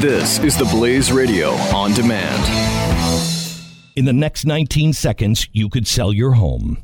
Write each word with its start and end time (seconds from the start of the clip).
This 0.00 0.38
is 0.38 0.56
the 0.56 0.64
Blaze 0.66 1.10
Radio 1.10 1.50
on 1.74 1.92
demand. 1.92 2.44
In 3.96 4.04
the 4.04 4.12
next 4.12 4.44
19 4.44 4.92
seconds, 4.92 5.48
you 5.52 5.68
could 5.68 5.88
sell 5.88 6.12
your 6.12 6.34
home. 6.34 6.78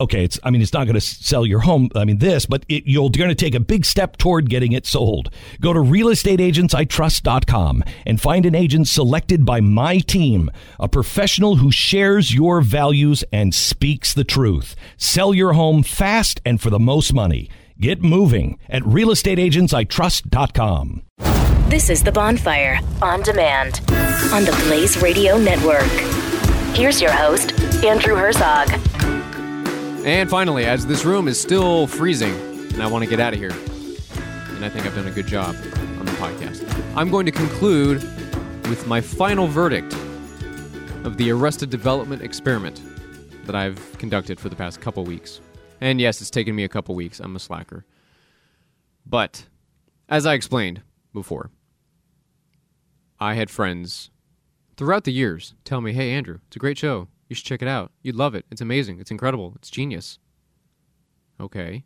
Okay, 0.00 0.22
it's 0.22 0.38
I 0.44 0.50
mean 0.50 0.62
it's 0.62 0.72
not 0.72 0.84
going 0.84 0.94
to 0.94 1.00
sell 1.00 1.44
your 1.44 1.58
home. 1.58 1.90
I 1.96 2.04
mean 2.04 2.18
this, 2.18 2.46
but 2.46 2.64
it, 2.68 2.84
you're 2.86 3.10
going 3.10 3.30
to 3.30 3.34
take 3.34 3.56
a 3.56 3.60
big 3.60 3.84
step 3.84 4.16
toward 4.16 4.48
getting 4.48 4.70
it 4.70 4.86
sold. 4.86 5.28
Go 5.60 5.72
to 5.72 5.80
realestateagentsitrust.com 5.80 7.82
and 8.06 8.20
find 8.20 8.46
an 8.46 8.54
agent 8.54 8.86
selected 8.86 9.44
by 9.44 9.60
my 9.60 9.98
team, 9.98 10.48
a 10.78 10.88
professional 10.88 11.56
who 11.56 11.72
shares 11.72 12.32
your 12.32 12.60
values 12.60 13.24
and 13.32 13.56
speaks 13.56 14.14
the 14.14 14.22
truth. 14.22 14.76
Sell 14.96 15.34
your 15.34 15.54
home 15.54 15.82
fast 15.82 16.40
and 16.44 16.60
for 16.60 16.70
the 16.70 16.78
most 16.78 17.12
money. 17.12 17.50
Get 17.78 18.02
moving 18.02 18.58
at 18.70 18.82
realestateagentsitrust.com. 18.84 21.02
This 21.68 21.90
is 21.90 22.02
The 22.02 22.10
Bonfire 22.10 22.80
on 23.02 23.20
demand 23.20 23.82
on 24.32 24.44
the 24.44 24.58
Blaze 24.64 25.02
Radio 25.02 25.36
Network. 25.36 25.82
Here's 26.74 27.02
your 27.02 27.12
host, 27.12 27.52
Andrew 27.84 28.14
Herzog. 28.14 28.70
And 30.06 30.30
finally, 30.30 30.64
as 30.64 30.86
this 30.86 31.04
room 31.04 31.28
is 31.28 31.38
still 31.38 31.86
freezing 31.86 32.32
and 32.72 32.82
I 32.82 32.86
want 32.86 33.04
to 33.04 33.10
get 33.10 33.20
out 33.20 33.34
of 33.34 33.38
here, 33.38 33.50
and 33.50 34.64
I 34.64 34.70
think 34.70 34.86
I've 34.86 34.94
done 34.94 35.08
a 35.08 35.10
good 35.10 35.26
job 35.26 35.54
on 35.98 36.06
the 36.06 36.12
podcast, 36.12 36.64
I'm 36.96 37.10
going 37.10 37.26
to 37.26 37.32
conclude 37.32 38.02
with 38.70 38.86
my 38.86 39.02
final 39.02 39.48
verdict 39.48 39.92
of 41.04 41.18
the 41.18 41.30
Arrested 41.30 41.68
Development 41.68 42.22
experiment 42.22 42.80
that 43.44 43.54
I've 43.54 43.98
conducted 43.98 44.40
for 44.40 44.48
the 44.48 44.56
past 44.56 44.80
couple 44.80 45.04
weeks. 45.04 45.42
And 45.80 46.00
yes, 46.00 46.20
it's 46.20 46.30
taken 46.30 46.54
me 46.54 46.64
a 46.64 46.68
couple 46.68 46.94
weeks. 46.94 47.20
I'm 47.20 47.36
a 47.36 47.40
slacker. 47.40 47.84
But, 49.04 49.46
as 50.08 50.26
I 50.26 50.34
explained 50.34 50.82
before, 51.12 51.50
I 53.20 53.34
had 53.34 53.50
friends 53.50 54.10
throughout 54.76 55.04
the 55.04 55.12
years 55.12 55.54
tell 55.64 55.80
me, 55.80 55.92
hey, 55.92 56.12
Andrew, 56.12 56.38
it's 56.46 56.56
a 56.56 56.60
great 56.60 56.78
show. 56.78 57.08
You 57.28 57.36
should 57.36 57.46
check 57.46 57.62
it 57.62 57.68
out. 57.68 57.92
You'd 58.02 58.16
love 58.16 58.34
it. 58.34 58.46
It's 58.50 58.60
amazing. 58.60 59.00
It's 59.00 59.10
incredible. 59.10 59.52
It's 59.56 59.70
genius. 59.70 60.18
Okay. 61.40 61.84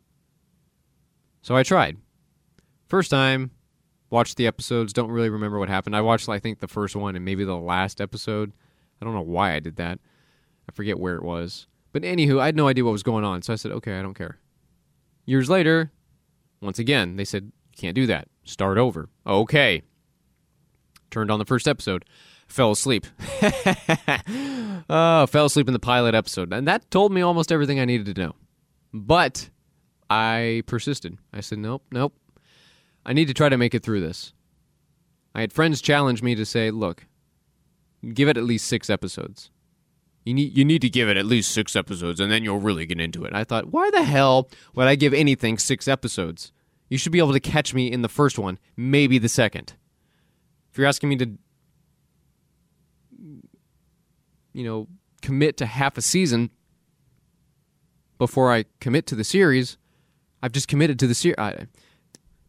So 1.41 1.55
I 1.55 1.63
tried. 1.63 1.97
First 2.87 3.09
time, 3.09 3.51
watched 4.09 4.37
the 4.37 4.47
episodes, 4.47 4.93
don't 4.93 5.11
really 5.11 5.29
remember 5.29 5.57
what 5.57 5.69
happened. 5.69 5.95
I 5.95 6.01
watched, 6.01 6.29
I 6.29 6.39
think, 6.39 6.59
the 6.59 6.67
first 6.67 6.95
one 6.95 7.15
and 7.15 7.25
maybe 7.25 7.43
the 7.43 7.57
last 7.57 8.01
episode. 8.01 8.51
I 9.01 9.05
don't 9.05 9.15
know 9.15 9.21
why 9.21 9.53
I 9.53 9.59
did 9.59 9.77
that. 9.77 9.99
I 10.69 10.71
forget 10.73 10.99
where 10.99 11.15
it 11.15 11.23
was. 11.23 11.67
But 11.91 12.03
anywho, 12.03 12.39
I 12.39 12.47
had 12.47 12.55
no 12.55 12.67
idea 12.67 12.85
what 12.85 12.91
was 12.91 13.03
going 13.03 13.23
on, 13.23 13.41
so 13.41 13.53
I 13.53 13.55
said, 13.55 13.71
okay, 13.71 13.99
I 13.99 14.01
don't 14.01 14.13
care. 14.13 14.37
Years 15.25 15.49
later, 15.49 15.91
once 16.61 16.79
again, 16.79 17.17
they 17.17 17.25
said, 17.25 17.51
can't 17.75 17.95
do 17.95 18.05
that. 18.07 18.27
Start 18.43 18.77
over. 18.77 19.09
Okay. 19.25 19.83
Turned 21.09 21.31
on 21.31 21.39
the 21.39 21.45
first 21.45 21.67
episode. 21.67 22.05
Fell 22.47 22.71
asleep. 22.71 23.05
oh, 24.89 25.25
fell 25.27 25.45
asleep 25.45 25.67
in 25.67 25.73
the 25.73 25.79
pilot 25.79 26.15
episode. 26.15 26.51
And 26.53 26.67
that 26.67 26.89
told 26.91 27.11
me 27.11 27.21
almost 27.21 27.51
everything 27.51 27.79
I 27.79 27.85
needed 27.85 28.13
to 28.13 28.21
know. 28.21 28.35
But 28.93 29.49
I 30.09 30.63
persisted. 30.65 31.17
I 31.33 31.41
said, 31.41 31.59
nope, 31.59 31.83
nope. 31.91 32.13
I 33.05 33.13
need 33.13 33.27
to 33.27 33.33
try 33.33 33.49
to 33.49 33.57
make 33.57 33.73
it 33.73 33.83
through 33.83 34.01
this. 34.01 34.33
I 35.33 35.41
had 35.41 35.53
friends 35.53 35.81
challenge 35.81 36.21
me 36.21 36.35
to 36.35 36.45
say, 36.45 36.71
look, 36.71 37.05
give 38.13 38.27
it 38.27 38.37
at 38.37 38.43
least 38.43 38.67
six 38.67 38.89
episodes. 38.89 39.49
You 40.23 40.33
need 40.35 40.55
you 40.55 40.63
need 40.63 40.81
to 40.81 40.89
give 40.89 41.09
it 41.09 41.17
at 41.17 41.25
least 41.25 41.51
six 41.51 41.75
episodes, 41.75 42.19
and 42.19 42.31
then 42.31 42.43
you'll 42.43 42.59
really 42.59 42.85
get 42.85 42.99
into 42.99 43.25
it. 43.25 43.33
I 43.33 43.43
thought, 43.43 43.71
why 43.71 43.89
the 43.89 44.03
hell 44.03 44.49
would 44.75 44.87
I 44.87 44.95
give 44.95 45.13
anything 45.13 45.57
six 45.57 45.87
episodes? 45.87 46.51
You 46.89 46.97
should 46.97 47.11
be 47.11 47.19
able 47.19 47.33
to 47.33 47.39
catch 47.39 47.73
me 47.73 47.91
in 47.91 48.01
the 48.01 48.09
first 48.09 48.37
one, 48.37 48.59
maybe 48.75 49.17
the 49.17 49.29
second. 49.29 49.73
If 50.71 50.77
you're 50.77 50.87
asking 50.87 51.09
me 51.09 51.15
to, 51.17 51.31
you 54.53 54.63
know, 54.63 54.87
commit 55.21 55.57
to 55.57 55.65
half 55.65 55.97
a 55.97 56.01
season 56.01 56.51
before 58.17 58.53
I 58.53 58.65
commit 58.79 59.07
to 59.07 59.15
the 59.15 59.23
series, 59.23 59.77
I've 60.43 60.51
just 60.51 60.67
committed 60.67 60.99
to 60.99 61.07
the 61.07 61.15
series. 61.15 61.37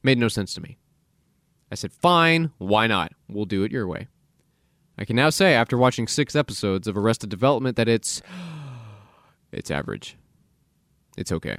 Made 0.02 0.18
no 0.18 0.28
sense 0.28 0.54
to 0.54 0.60
me. 0.60 0.76
I 1.70 1.74
said, 1.74 1.92
fine, 1.92 2.50
why 2.58 2.86
not? 2.86 3.12
We'll 3.28 3.44
do 3.44 3.62
it 3.62 3.72
your 3.72 3.86
way. 3.86 4.08
I 5.02 5.04
can 5.04 5.16
now 5.16 5.30
say, 5.30 5.54
after 5.54 5.76
watching 5.76 6.06
six 6.06 6.36
episodes 6.36 6.86
of 6.86 6.96
Arrested 6.96 7.28
Development, 7.28 7.74
that 7.74 7.88
it's 7.88 8.22
it's 9.52 9.68
average. 9.68 10.16
It's 11.18 11.32
okay. 11.32 11.56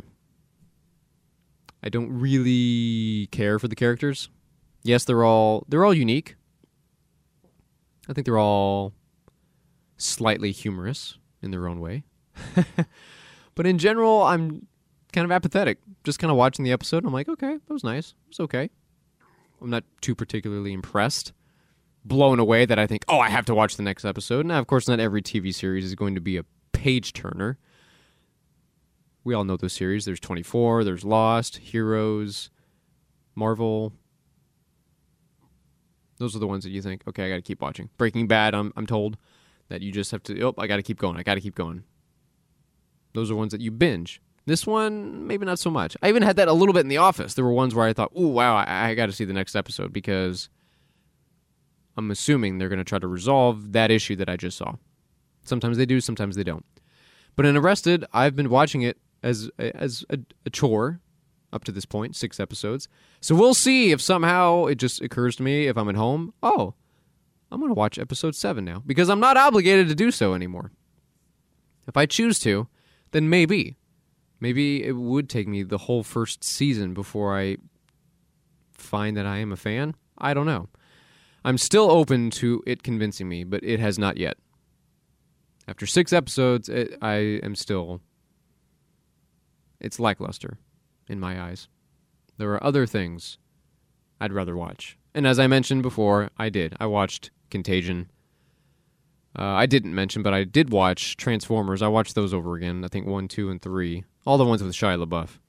I 1.84 1.90
don't 1.90 2.10
really 2.10 3.28
care 3.34 3.60
for 3.60 3.68
the 3.68 3.76
characters. 3.76 4.30
Yes, 4.82 5.04
they're 5.04 5.26
all 5.26 5.66
they're 5.68 5.84
all 5.84 5.94
unique. 5.94 6.38
I 8.08 8.14
think 8.14 8.24
they're 8.24 8.40
all 8.40 8.94
slightly 9.98 10.54
humorous 10.54 11.18
in 11.42 11.52
their 11.52 11.68
own 11.68 11.82
way. 11.82 12.06
but 13.56 13.68
in 13.68 13.78
general, 13.78 14.24
I'm 14.24 14.68
kind 15.12 15.26
of 15.26 15.34
apathetic. 15.34 15.80
Just 16.06 16.18
kind 16.18 16.32
of 16.32 16.38
watching 16.38 16.64
the 16.64 16.72
episode, 16.72 17.04
I'm 17.04 17.12
like, 17.12 17.28
okay, 17.28 17.58
that 17.58 17.74
was 17.74 17.84
nice. 17.84 18.12
It 18.12 18.30
was 18.30 18.40
okay. 18.40 18.70
I'm 19.62 19.70
not 19.70 19.84
too 20.00 20.16
particularly 20.16 20.72
impressed 20.72 21.34
blown 22.06 22.40
away 22.40 22.66
that 22.66 22.80
I 22.80 22.88
think, 22.88 23.06
oh, 23.08 23.20
I 23.20 23.30
have 23.30 23.46
to 23.46 23.56
watch 23.56 23.78
the 23.78 23.84
next 23.84 24.06
episode. 24.06 24.46
Now, 24.46 24.60
of 24.60 24.68
course, 24.68 24.88
not 24.88 25.00
every 25.00 25.22
TV 25.22 25.54
series 25.54 25.86
is 25.86 25.96
going 25.96 26.16
to 26.16 26.22
be 26.22 26.38
a 26.38 26.46
page 26.72 27.14
turner. 27.14 27.58
We 29.24 29.34
all 29.34 29.46
know 29.46 29.56
those 29.56 29.74
series. 29.74 30.06
There's 30.06 30.20
24, 30.20 30.84
there's 30.84 31.06
Lost, 31.06 31.58
Heroes, 31.58 32.50
Marvel. 33.36 33.94
Those 36.18 36.36
are 36.36 36.40
the 36.40 36.48
ones 36.48 36.64
that 36.64 36.72
you 36.72 36.82
think, 36.82 37.04
okay, 37.08 37.26
I 37.26 37.30
got 37.30 37.36
to 37.36 37.42
keep 37.42 37.62
watching. 37.62 37.90
Breaking 37.98 38.28
Bad, 38.28 38.54
I'm, 38.54 38.74
I'm 38.76 38.86
told 38.86 39.18
that 39.70 39.82
you 39.82 39.92
just 39.92 40.12
have 40.12 40.24
to, 40.24 40.42
oh, 40.42 40.54
I 40.58 40.68
got 40.68 40.76
to 40.76 40.84
keep 40.84 41.00
going. 41.00 41.18
I 41.18 41.24
got 41.24 41.36
to 41.36 41.42
keep 41.42 41.56
going. 41.56 41.84
Those 43.14 43.32
are 43.32 43.36
ones 43.36 43.52
that 43.52 43.62
you 43.62 43.72
binge. 43.72 44.22
This 44.46 44.68
one, 44.68 45.26
maybe 45.26 45.46
not 45.46 45.60
so 45.60 45.72
much. 45.72 45.96
I 46.02 46.10
even 46.10 46.22
had 46.22 46.36
that 46.36 46.50
a 46.50 46.54
little 46.54 46.74
bit 46.74 46.82
in 46.82 46.90
The 46.90 46.98
Office. 46.98 47.34
There 47.34 47.46
were 47.46 47.54
ones 47.54 47.74
where 47.74 47.88
I 47.88 47.94
thought, 47.94 48.12
oh, 48.14 48.28
wow, 48.28 48.58
I, 48.58 48.90
I 48.90 48.96
got 48.96 49.06
to 49.06 49.14
see 49.14 49.24
the 49.24 49.34
next 49.34 49.56
episode 49.56 49.94
because 49.94 50.50
I'm 51.96 52.12
assuming 52.12 52.58
they're 52.58 52.70
going 52.70 52.78
to 52.80 52.84
try 52.84 53.00
to 53.00 53.08
resolve 53.08 53.74
that 53.74 53.92
issue 53.92 54.16
that 54.18 54.30
I 54.30 54.38
just 54.38 54.58
saw. 54.58 54.76
Sometimes 55.44 55.78
they 55.78 55.86
do, 55.86 56.02
sometimes 56.02 56.36
they 56.36 56.44
don't. 56.44 56.66
But 57.36 57.46
in 57.46 57.58
Arrested, 57.58 58.06
I've 58.14 58.36
been 58.36 58.50
watching 58.50 58.82
it 58.82 58.98
as 59.22 59.50
as 59.58 60.06
a, 60.10 60.20
a 60.46 60.50
chore 60.50 61.00
up 61.52 61.64
to 61.66 61.72
this 61.72 61.86
point, 61.86 62.16
six 62.16 62.40
episodes. 62.40 62.88
So 63.22 63.36
we'll 63.36 63.54
see 63.54 63.92
if 63.92 64.02
somehow 64.02 64.66
it 64.66 64.76
just 64.76 65.02
occurs 65.02 65.36
to 65.38 65.44
me 65.44 65.68
if 65.68 65.78
I'm 65.78 65.90
at 65.90 65.96
home, 65.96 66.34
oh, 66.42 66.74
I'm 67.52 67.60
going 67.60 67.70
to 67.70 67.76
watch 67.76 68.00
episode 68.00 68.36
seven 68.36 68.66
now 68.66 68.82
because 68.86 69.10
I'm 69.10 69.20
not 69.20 69.38
obligated 69.38 69.88
to 69.90 69.96
do 69.96 70.10
so 70.10 70.34
anymore. 70.34 70.72
If 71.88 71.96
I 71.96 72.06
choose 72.06 72.40
to, 72.40 72.68
then 73.12 73.30
maybe. 73.30 73.78
Maybe 74.40 74.84
it 74.84 74.94
would 74.94 75.30
take 75.30 75.48
me 75.48 75.64
the 75.64 75.78
whole 75.78 76.04
first 76.04 76.44
season 76.44 76.94
before 76.94 77.38
I 77.38 77.58
find 78.72 79.16
that 79.16 79.26
I 79.26 79.38
am 79.38 79.52
a 79.52 79.56
fan. 79.58 79.96
I 80.18 80.34
don't 80.34 80.46
know. 80.46 80.70
I'm 81.46 81.58
still 81.58 81.92
open 81.92 82.30
to 82.32 82.64
it 82.66 82.84
convincing 82.84 83.28
me, 83.28 83.44
but 83.44 83.64
it 83.64 83.80
has 83.80 84.00
not 84.00 84.18
yet. 84.18 84.38
After 85.68 85.86
six 85.86 86.14
episodes, 86.14 86.70
it, 86.70 86.98
I 87.02 87.40
am 87.44 87.56
still. 87.56 88.02
It's 89.80 90.00
lackluster 90.00 90.58
in 91.08 91.20
my 91.20 91.42
eyes. 91.42 91.68
There 92.38 92.52
are 92.54 92.64
other 92.64 92.86
things 92.86 93.38
I'd 94.20 94.34
rather 94.34 94.56
watch. 94.56 94.98
And 95.14 95.28
as 95.28 95.40
I 95.40 95.48
mentioned 95.48 95.84
before, 95.84 96.30
I 96.38 96.50
did. 96.50 96.76
I 96.80 96.86
watched 96.86 97.32
Contagion. 97.50 98.10
Uh, 99.38 99.44
I 99.44 99.66
didn't 99.66 99.94
mention, 99.94 100.24
but 100.24 100.34
I 100.34 100.44
did 100.44 100.72
watch 100.72 101.18
Transformers. 101.18 101.82
I 101.82 101.88
watched 101.88 102.16
those 102.16 102.34
over 102.34 102.56
again. 102.56 102.84
I 102.84 102.88
think 102.88 103.06
one, 103.06 103.28
two, 103.28 103.50
and 103.50 103.62
three. 103.62 104.04
All 104.26 104.38
the 104.38 104.46
ones 104.46 104.64
with 104.64 104.74
Shia 104.74 105.04
LaBeouf. 105.04 105.40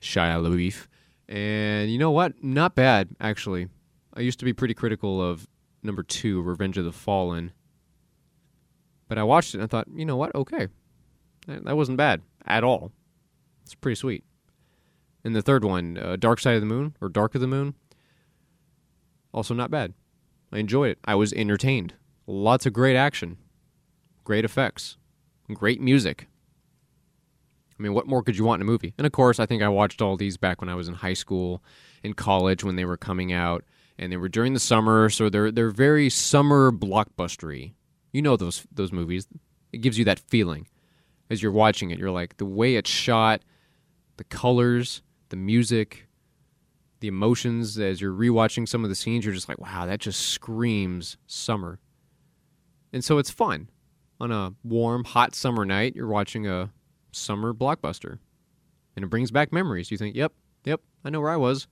Shia 0.00 0.40
LaBeouf. 0.42 0.86
And 1.28 1.90
you 1.90 1.98
know 1.98 2.10
what? 2.10 2.42
Not 2.42 2.74
bad, 2.74 3.10
actually. 3.20 3.68
I 4.18 4.22
used 4.22 4.40
to 4.40 4.44
be 4.44 4.52
pretty 4.52 4.74
critical 4.74 5.22
of 5.22 5.46
number 5.84 6.02
two, 6.02 6.42
Revenge 6.42 6.76
of 6.76 6.84
the 6.84 6.92
Fallen. 6.92 7.52
But 9.06 9.16
I 9.16 9.22
watched 9.22 9.54
it 9.54 9.58
and 9.58 9.62
I 9.62 9.68
thought, 9.68 9.86
you 9.94 10.04
know 10.04 10.16
what? 10.16 10.34
Okay. 10.34 10.66
That, 11.46 11.76
wasn't 11.76 11.98
bad 11.98 12.22
at 12.44 12.64
all. 12.64 12.90
It's 13.62 13.76
pretty 13.76 13.94
sweet. 13.94 14.24
And 15.22 15.36
the 15.36 15.40
third 15.40 15.64
one, 15.64 15.96
uh, 15.96 16.16
Dark 16.16 16.40
Side 16.40 16.56
of 16.56 16.60
the 16.60 16.66
Moon, 16.66 16.96
or 17.00 17.08
Dark 17.08 17.36
of 17.36 17.40
the 17.40 17.46
Moon, 17.46 17.74
also 19.32 19.54
not 19.54 19.70
bad. 19.70 19.94
I 20.52 20.58
enjoyed 20.58 20.90
it. 20.90 20.98
I 21.04 21.14
was 21.14 21.32
entertained. 21.32 21.94
Lots 22.26 22.66
of 22.66 22.72
great 22.72 22.96
action, 22.96 23.38
great 24.24 24.44
effects, 24.44 24.96
great 25.54 25.80
music. 25.80 26.26
I 27.78 27.82
mean, 27.82 27.94
what 27.94 28.08
more 28.08 28.24
could 28.24 28.36
you 28.36 28.44
want 28.44 28.60
in 28.60 28.68
a 28.68 28.70
movie? 28.70 28.94
And 28.98 29.06
of 29.06 29.12
course, 29.12 29.38
I 29.38 29.46
think 29.46 29.62
I 29.62 29.68
watched 29.68 30.02
all 30.02 30.16
these 30.16 30.36
back 30.36 30.60
when 30.60 30.68
I 30.68 30.74
was 30.74 30.88
in 30.88 30.94
high 30.94 31.14
school, 31.14 31.62
in 32.02 32.14
college 32.14 32.64
when 32.64 32.74
they 32.74 32.84
were 32.84 32.96
coming 32.96 33.32
out 33.32 33.64
and 33.98 34.12
they 34.12 34.16
were 34.16 34.28
during 34.28 34.54
the 34.54 34.60
summer, 34.60 35.10
so 35.10 35.28
they're 35.28 35.50
they're 35.50 35.70
very 35.70 36.08
summer 36.08 36.70
blockbustery. 36.70 37.74
You 38.12 38.22
know 38.22 38.36
those 38.36 38.66
those 38.72 38.92
movies. 38.92 39.26
It 39.72 39.78
gives 39.78 39.98
you 39.98 40.04
that 40.06 40.18
feeling 40.18 40.66
as 41.30 41.42
you're 41.42 41.52
watching 41.52 41.90
it. 41.90 41.98
You're 41.98 42.10
like 42.10 42.36
the 42.36 42.46
way 42.46 42.76
it's 42.76 42.90
shot, 42.90 43.42
the 44.16 44.24
colors, 44.24 45.02
the 45.28 45.36
music, 45.36 46.08
the 47.00 47.08
emotions 47.08 47.78
as 47.78 48.00
you're 48.00 48.12
rewatching 48.12 48.68
some 48.68 48.84
of 48.84 48.90
the 48.90 48.96
scenes. 48.96 49.24
You're 49.24 49.34
just 49.34 49.48
like, 49.48 49.58
wow, 49.58 49.86
that 49.86 50.00
just 50.00 50.20
screams 50.20 51.16
summer. 51.26 51.78
And 52.92 53.04
so 53.04 53.18
it's 53.18 53.30
fun. 53.30 53.68
On 54.20 54.32
a 54.32 54.54
warm, 54.64 55.04
hot 55.04 55.34
summer 55.34 55.64
night, 55.64 55.94
you're 55.94 56.08
watching 56.08 56.46
a 56.46 56.72
summer 57.12 57.54
blockbuster. 57.54 58.18
And 58.96 59.04
it 59.04 59.08
brings 59.08 59.30
back 59.30 59.52
memories. 59.52 59.90
You 59.90 59.98
think, 59.98 60.16
yep, 60.16 60.32
yep, 60.64 60.80
I 61.04 61.10
know 61.10 61.20
where 61.20 61.30
I 61.30 61.36
was. 61.36 61.68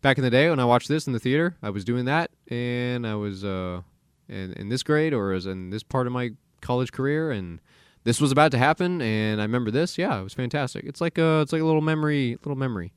Back 0.00 0.16
in 0.16 0.24
the 0.24 0.30
day 0.30 0.48
when 0.48 0.60
I 0.60 0.64
watched 0.64 0.88
this 0.88 1.06
in 1.06 1.12
the 1.12 1.18
theater, 1.18 1.56
I 1.62 1.70
was 1.70 1.84
doing 1.84 2.04
that, 2.04 2.30
and 2.48 3.06
I 3.06 3.16
was 3.16 3.44
uh, 3.44 3.82
in, 4.28 4.52
in 4.52 4.68
this 4.68 4.82
grade 4.84 5.12
or 5.12 5.32
in 5.34 5.70
this 5.70 5.82
part 5.82 6.06
of 6.06 6.12
my 6.12 6.30
college 6.60 6.92
career, 6.92 7.32
and 7.32 7.60
this 8.04 8.20
was 8.20 8.30
about 8.30 8.52
to 8.52 8.58
happen, 8.58 9.02
and 9.02 9.40
I 9.40 9.44
remember 9.44 9.72
this. 9.72 9.98
Yeah, 9.98 10.20
it 10.20 10.22
was 10.22 10.34
fantastic. 10.34 10.84
It's 10.84 11.00
like 11.00 11.18
a, 11.18 11.40
it's 11.40 11.52
like 11.52 11.62
a 11.62 11.64
little 11.64 11.80
memory, 11.80 12.38
little 12.44 12.56
memory, 12.56 12.92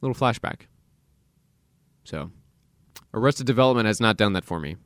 little 0.00 0.14
flashback. 0.14 0.62
So, 2.02 2.30
Arrested 3.14 3.46
Development 3.46 3.86
has 3.86 4.00
not 4.00 4.16
done 4.16 4.32
that 4.32 4.44
for 4.44 4.58
me. 4.58 4.76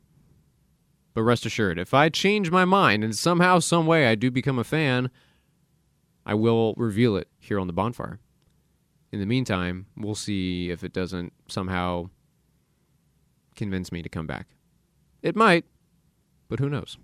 But 1.14 1.22
rest 1.22 1.44
assured, 1.44 1.78
if 1.78 1.92
I 1.92 2.08
change 2.08 2.50
my 2.50 2.64
mind 2.64 3.02
and 3.02 3.16
somehow, 3.16 3.58
some 3.58 3.86
way, 3.86 4.06
I 4.06 4.14
do 4.14 4.30
become 4.30 4.58
a 4.58 4.64
fan, 4.64 5.10
I 6.24 6.34
will 6.34 6.74
reveal 6.76 7.16
it 7.16 7.28
here 7.38 7.58
on 7.58 7.66
the 7.66 7.72
bonfire. 7.72 8.20
In 9.12 9.18
the 9.18 9.26
meantime, 9.26 9.86
we'll 9.96 10.14
see 10.14 10.70
if 10.70 10.84
it 10.84 10.92
doesn't 10.92 11.32
somehow 11.48 12.10
convince 13.56 13.90
me 13.90 14.02
to 14.02 14.08
come 14.08 14.26
back. 14.26 14.46
It 15.22 15.34
might, 15.34 15.64
but 16.48 16.60
who 16.60 16.68
knows? 16.68 16.96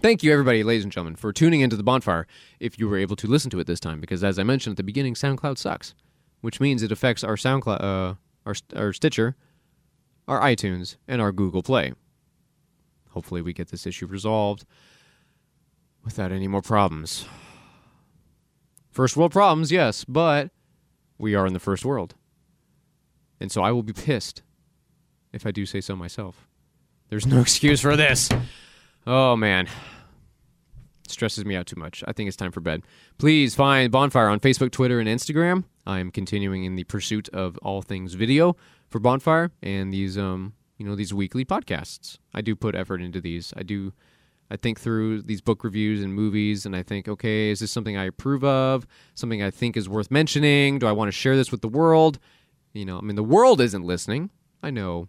Thank 0.00 0.22
you, 0.22 0.32
everybody, 0.32 0.62
ladies 0.62 0.84
and 0.84 0.92
gentlemen, 0.92 1.16
for 1.16 1.32
tuning 1.32 1.60
into 1.60 1.76
the 1.76 1.82
bonfire 1.82 2.26
if 2.58 2.78
you 2.78 2.88
were 2.88 2.96
able 2.96 3.16
to 3.16 3.26
listen 3.26 3.50
to 3.50 3.58
it 3.58 3.66
this 3.66 3.80
time, 3.80 4.00
because 4.00 4.24
as 4.24 4.38
I 4.38 4.44
mentioned 4.44 4.74
at 4.74 4.76
the 4.78 4.82
beginning, 4.82 5.14
SoundCloud 5.14 5.58
sucks, 5.58 5.94
which 6.40 6.60
means 6.60 6.82
it 6.82 6.92
affects 6.92 7.22
our 7.22 7.36
SoundCloud, 7.36 7.82
uh, 7.82 8.14
our, 8.46 8.54
our 8.74 8.92
Stitcher, 8.94 9.36
our 10.26 10.40
iTunes, 10.40 10.96
and 11.06 11.20
our 11.20 11.32
Google 11.32 11.62
Play. 11.62 11.92
Hopefully, 13.10 13.42
we 13.42 13.52
get 13.52 13.68
this 13.68 13.86
issue 13.86 14.06
resolved 14.06 14.64
without 16.04 16.32
any 16.32 16.48
more 16.48 16.62
problems. 16.62 17.26
First 18.90 19.16
world 19.16 19.32
problems, 19.32 19.70
yes, 19.70 20.04
but 20.04 20.50
we 21.20 21.34
are 21.34 21.46
in 21.46 21.52
the 21.52 21.60
first 21.60 21.84
world. 21.84 22.14
And 23.40 23.52
so 23.52 23.62
I 23.62 23.72
will 23.72 23.82
be 23.82 23.92
pissed 23.92 24.42
if 25.32 25.46
I 25.46 25.50
do 25.50 25.66
say 25.66 25.80
so 25.80 25.94
myself. 25.94 26.48
There's 27.08 27.26
no 27.26 27.40
excuse 27.42 27.80
for 27.80 27.96
this. 27.96 28.28
Oh, 29.06 29.36
man. 29.36 29.66
It 31.04 31.10
stresses 31.10 31.44
me 31.44 31.56
out 31.56 31.66
too 31.66 31.78
much. 31.78 32.02
I 32.06 32.12
think 32.12 32.28
it's 32.28 32.36
time 32.36 32.52
for 32.52 32.60
bed. 32.60 32.82
Please 33.18 33.54
find 33.54 33.90
Bonfire 33.90 34.28
on 34.28 34.40
Facebook, 34.40 34.70
Twitter, 34.70 35.00
and 35.00 35.08
Instagram. 35.08 35.64
I 35.86 35.98
am 35.98 36.10
continuing 36.10 36.64
in 36.64 36.76
the 36.76 36.84
pursuit 36.84 37.28
of 37.30 37.58
all 37.58 37.82
things 37.82 38.14
video 38.14 38.56
for 38.88 38.98
Bonfire 38.98 39.50
and 39.62 39.92
these 39.92 40.18
um, 40.18 40.52
you 40.76 40.86
know 40.86 40.94
these 40.94 41.12
weekly 41.12 41.44
podcasts. 41.44 42.18
I 42.32 42.40
do 42.40 42.54
put 42.54 42.74
effort 42.74 43.02
into 43.02 43.20
these. 43.20 43.52
I 43.56 43.62
do 43.62 43.92
I 44.50 44.56
think 44.56 44.80
through 44.80 45.22
these 45.22 45.40
book 45.40 45.62
reviews 45.62 46.02
and 46.02 46.12
movies 46.12 46.66
and 46.66 46.74
I 46.74 46.82
think, 46.82 47.06
okay, 47.06 47.50
is 47.50 47.60
this 47.60 47.70
something 47.70 47.96
I 47.96 48.04
approve 48.04 48.42
of? 48.42 48.86
Something 49.14 49.42
I 49.42 49.50
think 49.50 49.76
is 49.76 49.88
worth 49.88 50.10
mentioning? 50.10 50.78
Do 50.78 50.86
I 50.86 50.92
want 50.92 51.08
to 51.08 51.12
share 51.12 51.36
this 51.36 51.52
with 51.52 51.60
the 51.60 51.68
world? 51.68 52.18
You 52.72 52.84
know, 52.84 52.98
I 52.98 53.02
mean 53.02 53.16
the 53.16 53.22
world 53.22 53.60
isn't 53.60 53.84
listening. 53.84 54.30
I 54.62 54.70
know 54.70 55.08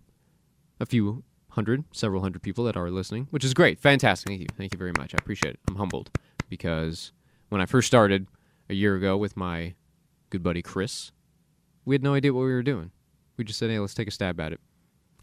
a 0.79 0.85
few 0.85 1.23
hundred, 1.49 1.83
several 1.91 2.21
hundred 2.21 2.41
people 2.41 2.63
that 2.65 2.77
are 2.77 2.89
listening, 2.89 3.27
which 3.31 3.43
is 3.43 3.53
great. 3.53 3.79
Fantastic. 3.79 4.27
Thank 4.27 4.41
you. 4.41 4.47
Thank 4.57 4.73
you 4.73 4.77
very 4.77 4.93
much. 4.97 5.13
I 5.13 5.17
appreciate 5.19 5.55
it. 5.55 5.59
I'm 5.67 5.75
humbled 5.75 6.11
because 6.49 7.11
when 7.49 7.61
I 7.61 7.65
first 7.65 7.87
started 7.87 8.27
a 8.69 8.73
year 8.73 8.95
ago 8.95 9.17
with 9.17 9.35
my 9.35 9.73
good 10.29 10.43
buddy 10.43 10.61
Chris, 10.61 11.11
we 11.83 11.95
had 11.95 12.03
no 12.03 12.13
idea 12.13 12.33
what 12.33 12.41
we 12.41 12.53
were 12.53 12.63
doing. 12.63 12.91
We 13.37 13.43
just 13.43 13.59
said, 13.59 13.69
hey, 13.69 13.79
let's 13.79 13.93
take 13.93 14.07
a 14.07 14.11
stab 14.11 14.39
at 14.39 14.53
it. 14.53 14.59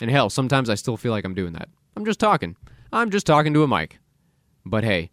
And 0.00 0.10
hell, 0.10 0.28
sometimes 0.28 0.68
I 0.68 0.74
still 0.74 0.96
feel 0.96 1.12
like 1.12 1.24
I'm 1.24 1.34
doing 1.34 1.52
that. 1.54 1.68
I'm 1.96 2.04
just 2.04 2.20
talking. 2.20 2.56
I'm 2.92 3.10
just 3.10 3.26
talking 3.26 3.54
to 3.54 3.62
a 3.62 3.68
mic. 3.68 3.98
But 4.68 4.84
hey, 4.84 5.10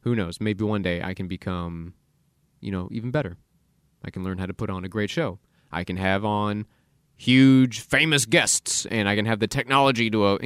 who 0.00 0.14
knows? 0.14 0.40
Maybe 0.40 0.64
one 0.64 0.82
day 0.82 1.02
I 1.02 1.14
can 1.14 1.28
become, 1.28 1.94
you 2.60 2.70
know, 2.70 2.88
even 2.90 3.10
better. 3.10 3.36
I 4.04 4.10
can 4.10 4.24
learn 4.24 4.38
how 4.38 4.46
to 4.46 4.54
put 4.54 4.70
on 4.70 4.84
a 4.84 4.88
great 4.88 5.10
show. 5.10 5.38
I 5.72 5.84
can 5.84 5.96
have 5.96 6.24
on 6.24 6.66
huge, 7.16 7.80
famous 7.80 8.26
guests, 8.26 8.86
and 8.86 9.08
I 9.08 9.16
can 9.16 9.26
have 9.26 9.40
the 9.40 9.46
technology 9.46 10.10
to 10.10 10.24
uh, 10.24 10.38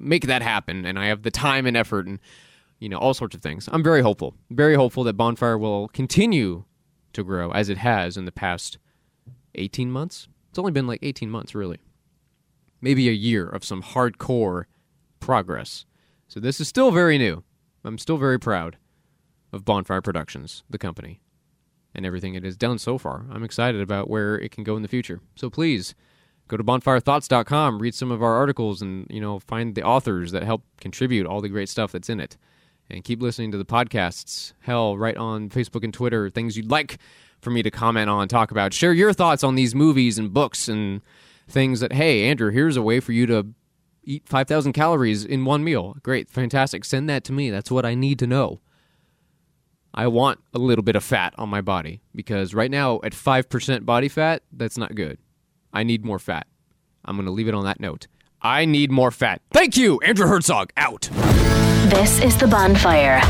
make 0.00 0.26
that 0.26 0.42
happen. 0.42 0.84
And 0.84 0.98
I 0.98 1.06
have 1.06 1.22
the 1.22 1.30
time 1.30 1.66
and 1.66 1.76
effort 1.76 2.06
and, 2.06 2.18
you 2.80 2.88
know, 2.88 2.98
all 2.98 3.14
sorts 3.14 3.34
of 3.34 3.42
things. 3.42 3.68
I'm 3.70 3.82
very 3.82 4.02
hopeful. 4.02 4.34
Very 4.50 4.74
hopeful 4.74 5.04
that 5.04 5.14
Bonfire 5.16 5.58
will 5.58 5.88
continue 5.88 6.64
to 7.12 7.22
grow 7.22 7.50
as 7.52 7.68
it 7.68 7.78
has 7.78 8.16
in 8.16 8.24
the 8.24 8.32
past 8.32 8.78
18 9.54 9.90
months. 9.90 10.28
It's 10.50 10.58
only 10.58 10.72
been 10.72 10.86
like 10.86 11.00
18 11.02 11.30
months, 11.30 11.54
really 11.54 11.78
maybe 12.80 13.08
a 13.08 13.12
year 13.12 13.48
of 13.48 13.64
some 13.64 13.82
hardcore 13.82 14.64
progress. 15.20 15.84
So 16.28 16.40
this 16.40 16.60
is 16.60 16.68
still 16.68 16.90
very 16.90 17.18
new. 17.18 17.42
I'm 17.86 17.98
still 17.98 18.16
very 18.16 18.38
proud 18.38 18.76
of 19.52 19.64
Bonfire 19.64 20.02
Productions, 20.02 20.64
the 20.68 20.78
company, 20.78 21.20
and 21.94 22.04
everything 22.04 22.34
it 22.34 22.44
has 22.44 22.56
done 22.56 22.78
so 22.78 22.98
far. 22.98 23.26
I'm 23.30 23.44
excited 23.44 23.80
about 23.80 24.10
where 24.10 24.36
it 24.38 24.50
can 24.50 24.64
go 24.64 24.76
in 24.76 24.82
the 24.82 24.88
future. 24.88 25.20
So 25.36 25.48
please 25.48 25.94
go 26.48 26.56
to 26.56 26.64
bonfirethoughts.com, 26.64 27.80
read 27.80 27.94
some 27.94 28.10
of 28.10 28.22
our 28.22 28.34
articles, 28.34 28.82
and 28.82 29.06
you 29.10 29.20
know 29.20 29.38
find 29.38 29.74
the 29.74 29.82
authors 29.82 30.32
that 30.32 30.42
help 30.42 30.62
contribute 30.80 31.26
all 31.26 31.40
the 31.40 31.48
great 31.48 31.68
stuff 31.68 31.92
that's 31.92 32.08
in 32.10 32.20
it. 32.20 32.36
And 32.88 33.02
keep 33.02 33.20
listening 33.20 33.50
to 33.50 33.58
the 33.58 33.64
podcasts. 33.64 34.52
Hell, 34.60 34.96
write 34.96 35.16
on 35.16 35.48
Facebook 35.50 35.82
and 35.82 35.92
Twitter, 35.92 36.30
things 36.30 36.56
you'd 36.56 36.70
like 36.70 36.98
for 37.40 37.50
me 37.50 37.62
to 37.64 37.70
comment 37.70 38.08
on, 38.08 38.28
talk 38.28 38.52
about. 38.52 38.72
Share 38.72 38.92
your 38.92 39.12
thoughts 39.12 39.42
on 39.42 39.56
these 39.56 39.74
movies 39.74 40.18
and 40.18 40.32
books 40.32 40.68
and 40.68 41.02
things 41.48 41.80
that, 41.80 41.92
hey, 41.92 42.28
Andrew, 42.28 42.52
here's 42.52 42.76
a 42.76 42.82
way 42.82 43.00
for 43.00 43.10
you 43.10 43.26
to 43.26 43.46
eat 44.06 44.26
5,000 44.26 44.72
calories 44.72 45.24
in 45.24 45.44
one 45.44 45.62
meal. 45.62 45.96
Great, 46.02 46.30
fantastic. 46.30 46.84
Send 46.84 47.10
that 47.10 47.24
to 47.24 47.32
me. 47.32 47.50
That's 47.50 47.70
what 47.70 47.84
I 47.84 47.94
need 47.94 48.18
to 48.20 48.26
know. 48.26 48.60
I 49.92 50.06
want 50.06 50.40
a 50.54 50.58
little 50.58 50.82
bit 50.82 50.96
of 50.96 51.04
fat 51.04 51.34
on 51.38 51.48
my 51.48 51.60
body 51.60 52.02
because 52.14 52.54
right 52.54 52.70
now 52.70 53.00
at 53.02 53.12
5% 53.12 53.84
body 53.84 54.08
fat, 54.08 54.42
that's 54.52 54.78
not 54.78 54.94
good. 54.94 55.18
I 55.72 55.82
need 55.82 56.04
more 56.04 56.18
fat. 56.18 56.46
I'm 57.04 57.16
going 57.16 57.26
to 57.26 57.32
leave 57.32 57.48
it 57.48 57.54
on 57.54 57.64
that 57.64 57.80
note. 57.80 58.06
I 58.42 58.64
need 58.64 58.90
more 58.90 59.10
fat. 59.10 59.40
Thank 59.50 59.76
you, 59.76 59.98
Andrew 60.00 60.26
Herzog, 60.26 60.70
out. 60.76 61.08
This 61.90 62.20
is 62.20 62.36
The 62.36 62.46
Bonfire 62.46 63.20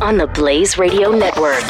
on 0.00 0.16
the 0.16 0.26
Blaze 0.26 0.78
Radio 0.78 1.10
Network. 1.10 1.62